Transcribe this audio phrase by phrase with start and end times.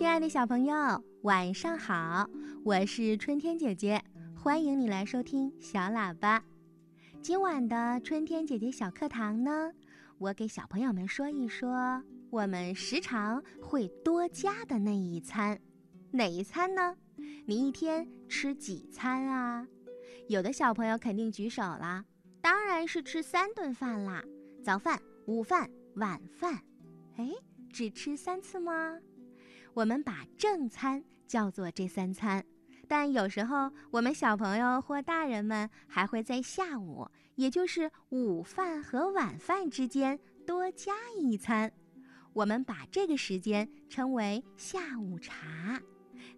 [0.00, 0.74] 亲爱的小朋友，
[1.24, 2.26] 晚上好！
[2.64, 4.02] 我是春天姐姐，
[4.34, 6.42] 欢迎你来收听小喇叭。
[7.20, 9.70] 今晚的春天姐姐小课堂呢，
[10.16, 15.60] 我给小朋友们说一说我们时常会多加的那一餐，
[16.10, 16.96] 哪一餐呢？
[17.44, 19.68] 你一天吃几餐啊？
[20.28, 22.02] 有的小朋友肯定举手了，
[22.40, 24.24] 当然是吃三顿饭啦，
[24.64, 26.54] 早饭、午饭、晚饭。
[27.18, 27.30] 哎，
[27.70, 28.98] 只吃三次吗？
[29.74, 32.44] 我们把正餐叫做这三餐，
[32.88, 41.72] 但有时候我们小朋友或大人们还会在下午，也就是午饭和晚饭之间多加一餐，
[42.32, 45.80] 我们把这个时间称为下午茶。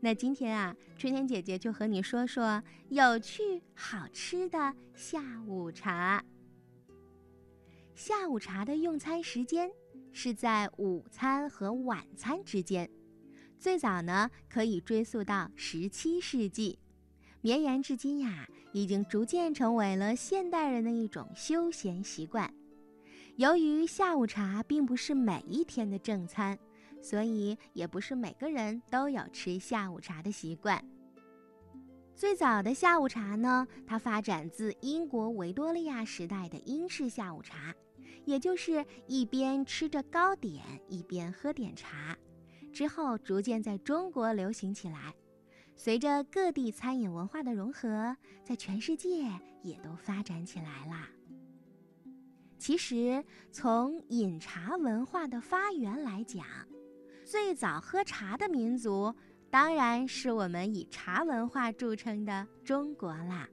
[0.00, 6.22] 那今天啊，春天姐姐就和你说说有趣好吃的下午茶。
[7.94, 9.70] 下午茶的用餐时间
[10.12, 12.88] 是在午餐和晚餐之间。
[13.62, 16.80] 最早呢，可以追溯到十七世纪，
[17.42, 22.52] 绵延至今呀，已经逐渐成为了现代人的一种休闲习惯。
[23.36, 26.58] 由于下午茶并不是每一天的正餐，
[27.00, 30.84] 所以也不是每个人都有吃下午茶的习惯。
[32.16, 37.72] 最早的下午茶呢，它发展自英国维多利亚时代的英式下午茶，
[38.24, 42.18] 也就是一边吃着糕点，一边喝点茶。
[42.72, 45.14] 之后逐渐在中国流行起来，
[45.76, 49.24] 随着各地餐饮文化的融合，在全世界
[49.62, 51.08] 也都发展起来啦。
[52.58, 56.46] 其实，从饮茶文化的发源来讲，
[57.24, 59.14] 最早喝茶的民族
[59.50, 63.48] 当然是我们以茶文化著称的中国啦。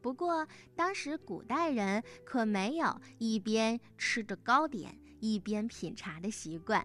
[0.00, 6.84] 不过，当时古代人可没有一边吃着糕点一边品茶的习惯。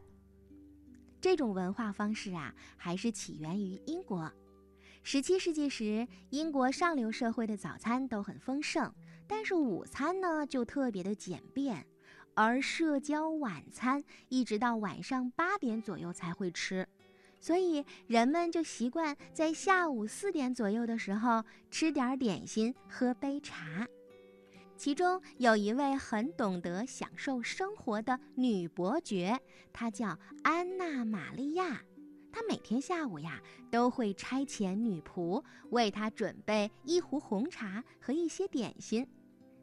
[1.27, 4.31] 这种文化方式啊，还是起源于英国。
[5.03, 8.89] 十七世纪时，英国上流社会的早餐都很丰盛，
[9.27, 11.85] 但是午餐呢就特别的简便，
[12.33, 16.87] 而社交晚餐一直到晚上八点左右才会吃，
[17.41, 23.85] 所以人们就习惯在下午四点左右的时候吃点点心，喝杯茶。
[24.77, 29.37] 其中有一位很懂得享受生活的女伯爵，
[29.73, 31.81] 她叫安娜玛利亚。
[32.31, 39.07] 她每天下午呀，都会差遣女仆为她准备一壶红茶和一些点心。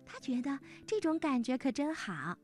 [0.05, 2.37] 她觉得这种感觉可真好，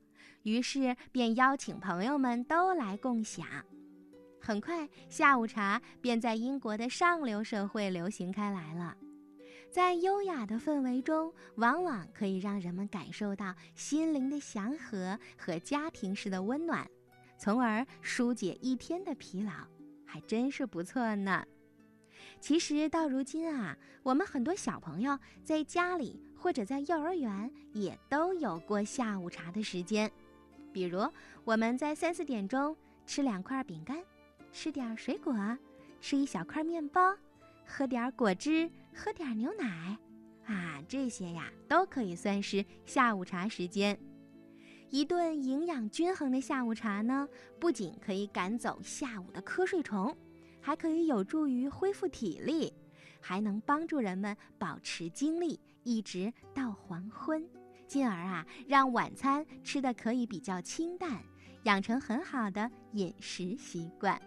[0.44, 3.44] 于是便邀请朋友们都来共享。
[4.40, 8.96] 很快，下午茶便在英国的上流社会流行开来了。
[9.70, 16.84] 在优雅的氛围中，往往可以让人们感受到心灵的祥和和家庭式的温暖，
[17.38, 19.52] 从而疏解一天的疲劳，
[20.04, 21.46] 还真是不错呢。
[22.40, 30.10] 其实到如今啊，我们很多小朋友在家里或者在幼儿园也都有过下午茶的时间，
[30.72, 31.08] 比如
[31.44, 32.76] 我们在三四点钟
[33.06, 34.02] 吃两块饼干，
[34.52, 35.32] 吃点水果，
[36.00, 37.16] 吃一小块面包。
[37.70, 39.96] 喝点果汁，喝点牛奶，
[40.44, 43.96] 啊，这些呀都可以算是下午茶时间。
[44.90, 47.28] 一顿营养均衡的下午茶呢，
[47.60, 50.14] 不仅可以赶走下午的瞌睡虫，
[50.60, 52.72] 还可以有助于恢复体力，
[53.20, 57.48] 还能帮助人们保持精力一直到黄昏，
[57.86, 61.22] 进而啊让晚餐吃的可以比较清淡，
[61.62, 64.20] 养成很好的饮食习惯。